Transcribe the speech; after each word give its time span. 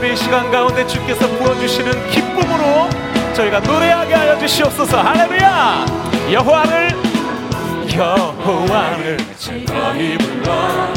예배 0.00 0.16
시간 0.16 0.50
가운데 0.50 0.86
주께서 0.86 1.28
부어주시는 1.28 2.10
기쁨으로 2.10 2.88
저희가 3.34 3.60
노래하게 3.60 4.14
하여 4.14 4.38
주시옵소서. 4.38 4.98
할렐루야! 4.98 5.84
여호와를 6.32 6.88
여호와를 7.94 9.18
즐거이 9.36 10.16
불러. 10.16 10.90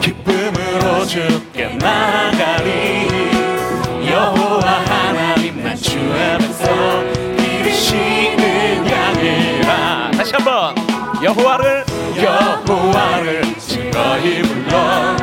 기쁨으로 0.00 1.04
주께 1.04 1.66
나가리. 1.76 3.08
여호와 4.10 4.84
하나님 4.86 5.62
난 5.62 5.76
주하면서 5.76 7.02
이르시는 7.34 8.90
양이라. 8.90 10.10
다시 10.16 10.32
한번. 10.32 10.74
여호와를 11.22 11.84
여호와를 12.16 13.42
즐거이 13.58 14.42
불러. 14.42 15.16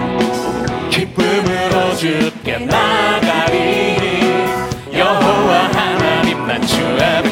기쁨으로 0.92 1.96
주 1.96 2.35
나가리니 2.60 4.22
여호와 4.98 5.70
하나님 5.74 6.48
난 6.48 6.62
주 6.66 6.76
앞에 7.02 7.25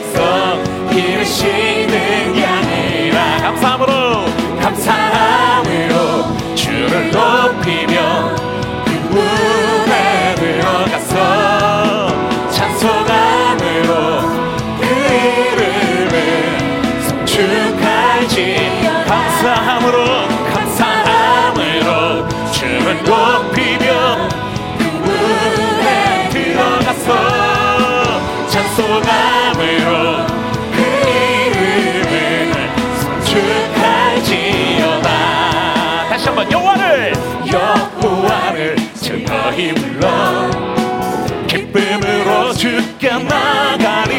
주께 42.56 43.10
나가리. 43.12 44.14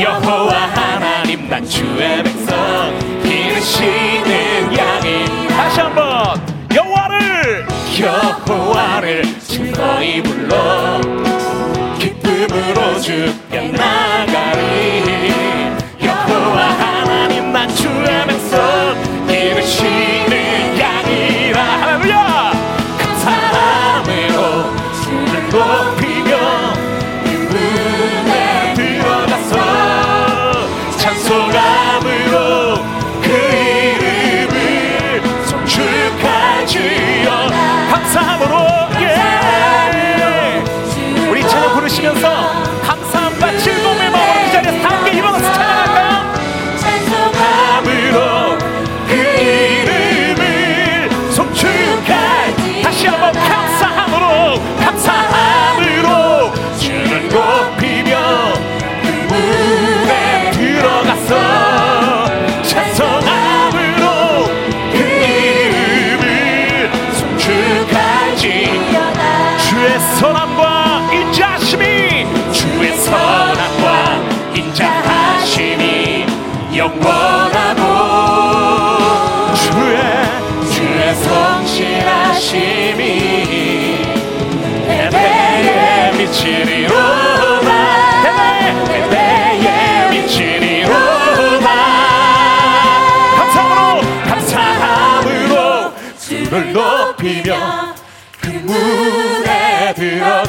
여호와 0.00 0.66
하나님 0.74 1.48
난 1.48 1.64
주의 1.64 2.22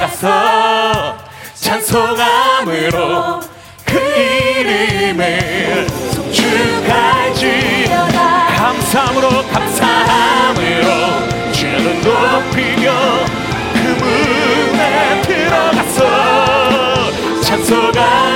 나서 0.07 1.17
찬송함으로 1.55 3.41
그 3.85 3.97
이름을 3.97 5.85
축하지어다. 6.31 7.65
감사함으로 8.55 9.27
감사함으로 9.47 10.87
주는 11.51 12.01
높이며 12.01 12.93
그 13.73 13.79
문에 13.99 15.21
들어가서 15.23 15.99
찬송함 17.41 18.26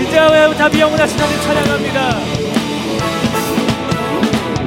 이제 0.00 0.18
와다 0.18 0.68
비영원하신 0.68 1.18
하나님 1.18 1.40
찬양합니다. 1.42 2.42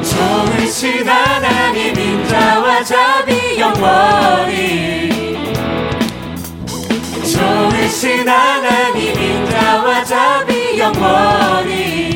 정으신 0.04 1.08
하나님 1.08 1.98
인자와 1.98 2.84
자비 2.84 3.60
영원히. 3.60 5.46
정으신 7.34 8.28
하나님 8.28 9.20
인자와 9.20 10.04
자비 10.04 10.80
영원히. 10.80 12.15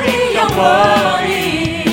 나비 0.00 0.34
영원히. 0.34 1.84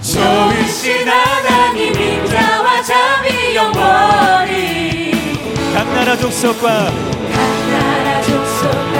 좋으신 0.00 1.06
하나님 1.06 1.92
인자와 1.94 2.82
자비 2.82 3.54
영원히. 3.54 5.12
각 5.74 5.86
나라 5.92 6.16
족속과 6.16 6.68
각 6.68 6.90
나라 7.70 8.22
족속과 8.22 8.97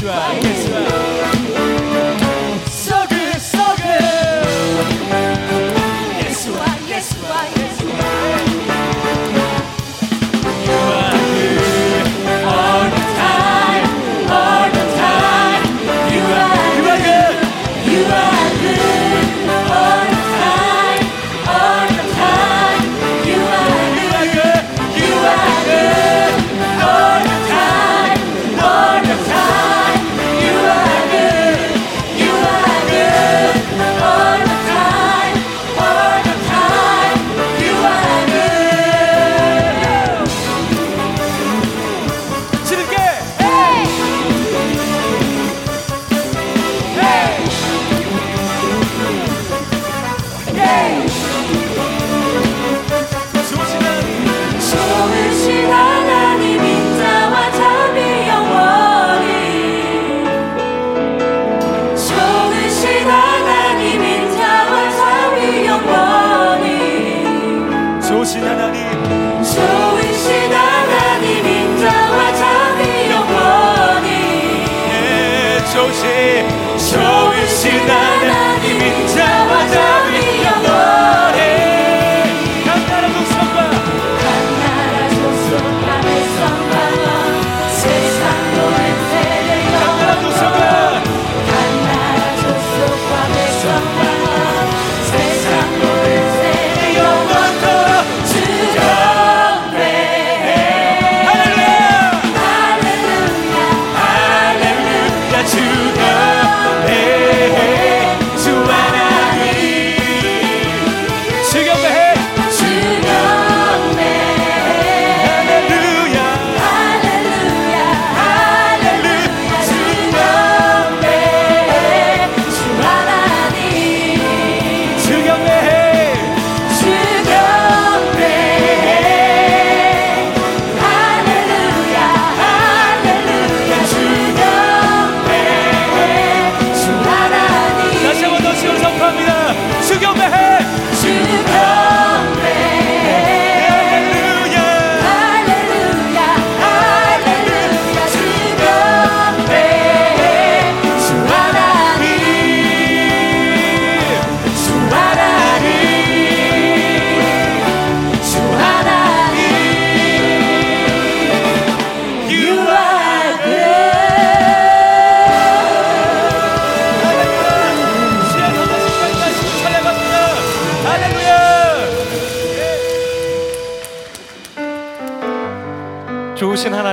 对 0.00 0.49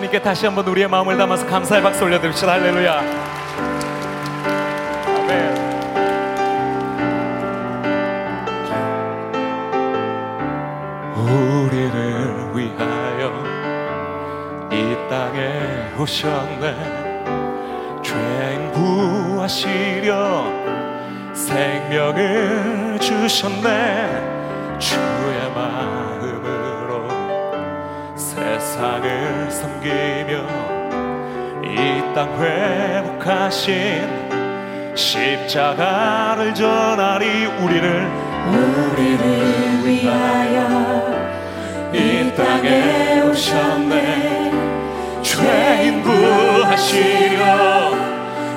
하나님께 0.07 0.21
다시 0.21 0.45
한번 0.45 0.67
우리의 0.67 0.87
마음을 0.87 1.17
담아서 1.17 1.45
감사의 1.45 1.81
박수 1.83 2.03
올려드립시다. 2.03 2.53
할렐루야. 2.53 3.01
우리를 11.15 12.51
위하여 12.55 13.33
이 14.71 14.95
땅에 15.09 15.91
오셨네 15.99 16.75
죄구하시려 18.81 20.13
생명을 21.33 22.97
주셨네 22.99 24.77
주의 24.79 25.51
말 25.53 25.66
세상을 28.77 29.49
섬기며 29.49 30.31
이 31.63 32.13
땅 32.13 32.29
회복하신 32.39 33.73
십자가를 34.95 36.53
전하리 36.53 37.45
우리를. 37.45 38.07
우리를 38.51 39.83
위하여 39.83 41.11
이 41.91 42.31
땅에 42.35 43.21
오셨네. 43.21 44.51
죄인 45.23 46.03
구하시려 46.03 47.41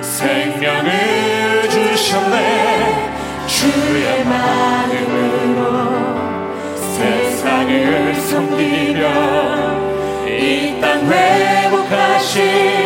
생명을 0.02 1.70
주셨네. 1.70 3.10
주의 3.46 4.24
마음으로 4.24 5.64
세상을 6.76 8.14
섬기며 8.16 9.69
이땅 10.80 11.12
회복하신 11.12 12.79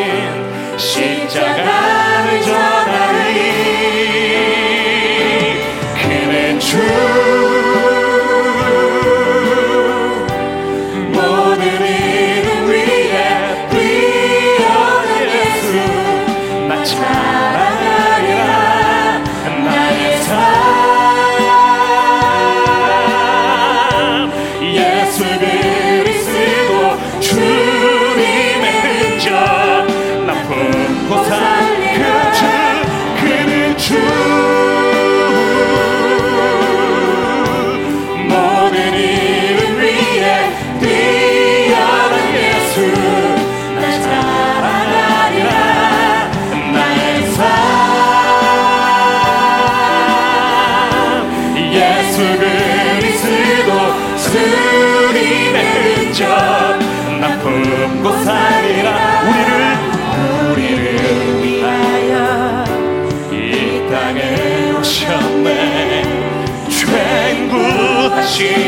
she 68.36 68.63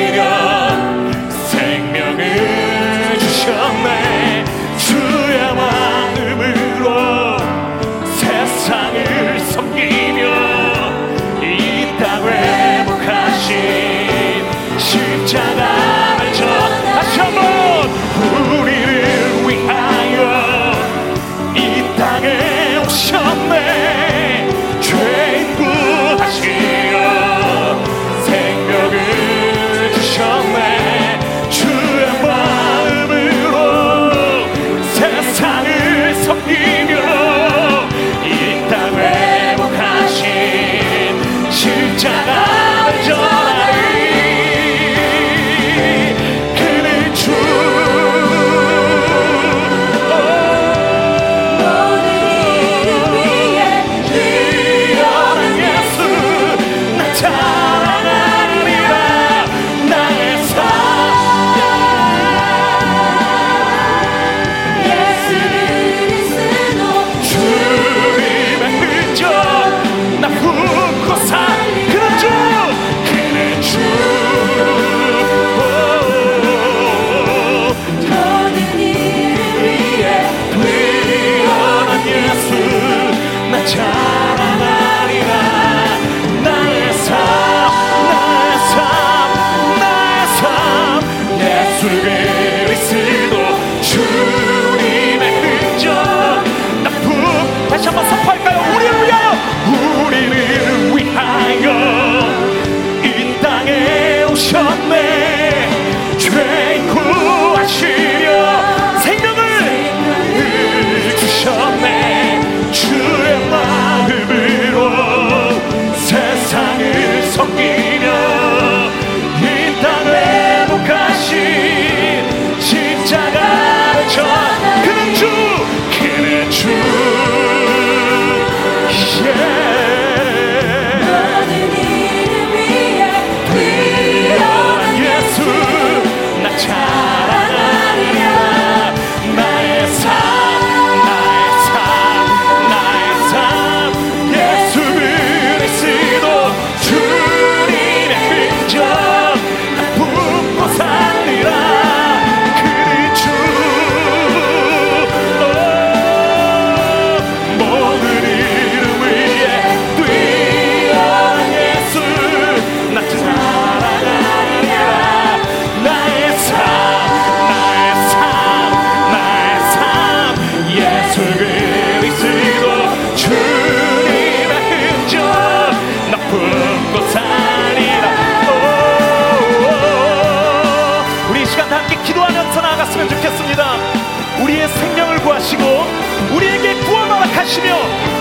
하시며 187.46 187.76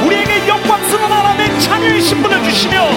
우리에게 0.06 0.48
영광스러운 0.48 1.12
하나님의 1.12 1.60
자녀의 1.60 2.00
신분을 2.00 2.44
주시며 2.44 2.88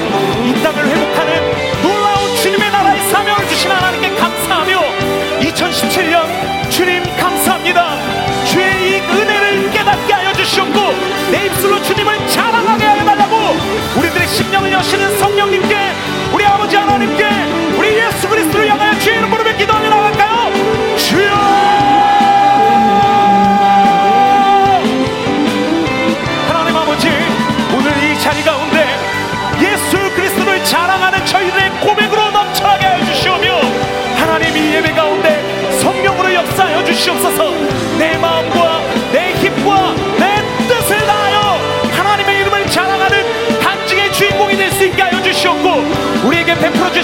이 0.44 0.62
땅을 0.62 0.87
회복하는 0.87 1.82
놀라운 1.82 2.37
주님의 2.37 2.70
나라의 2.70 3.00
사명을 3.08 3.49
주신 3.49 3.70
하나님께 3.70 4.14
감사하며 4.14 4.78
2017년 5.40 6.70
주님 6.70 7.02
감사합니다. 7.16 7.97
주의 8.44 8.66
이 8.66 9.00
은혜를 9.00 9.70
깨닫게 9.70 10.12
하여 10.12 10.32
주시옵고 10.35 10.78
내 11.30 11.47
입술로 11.47 11.82
주님을 11.82 12.28
자랑하게 12.28 12.85
하여 12.85 13.04
달라고 13.06 13.56
우리들의 13.97 14.28
심령을 14.28 14.70
여시는 14.70 15.18
성령님께 15.18 15.92
우리 16.35 16.44
아버지 16.44 16.76
하나님께 16.76 17.27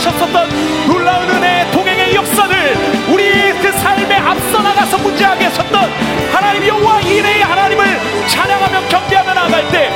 하셨었던 0.04 0.86
놀라운 0.86 1.28
은혜 1.30 1.70
동행의 1.70 2.14
역사를 2.14 2.54
우리 3.08 3.52
그 3.60 3.72
삶에 3.72 4.16
앞서 4.16 4.60
나가서 4.60 4.98
문제하게 4.98 5.48
섰던 5.48 5.90
하나님 6.30 6.66
여호와 6.66 7.00
이레의 7.00 7.42
하나님을 7.42 7.84
찬양하며 8.28 8.88
경배하며 8.88 9.34
나갈 9.34 9.68
때 9.70 9.90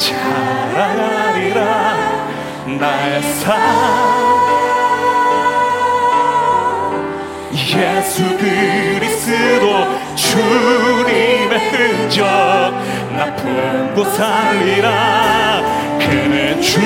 자라리라. 0.00 1.60
나의 2.80 3.22
삶 3.22 3.50
예수 7.52 8.22
그리스도 8.38 9.86
주님의 10.16 11.70
흔적 11.70 12.24
나 13.16 13.34
품고 13.36 14.04
살리라. 14.04 15.62
그는 15.98 16.60
주 16.62 16.80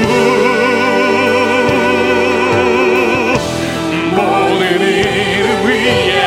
모든 4.11 4.81
이름 4.81 5.67
위에 5.67 6.24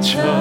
참 0.00 0.37